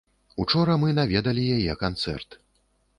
[0.43, 2.41] Учора мы наведалі яе канцэрт.